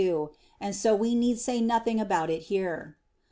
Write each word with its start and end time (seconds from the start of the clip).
2); 0.01 0.31
and 0.59 0.75
so 0.75 0.95
we 0.95 1.13
need 1.13 1.37
say 1.37 1.61
nothing 1.61 1.99
about 1.99 2.31
it 2.31 2.41
here. 2.49 2.97